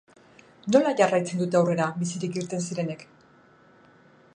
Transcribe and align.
Nola 0.75 0.93
jarraitzen 1.01 1.43
dute 1.43 1.61
aurrera 1.61 1.91
bizirik 2.01 2.41
irten 2.43 2.65
zirenek? 2.71 3.07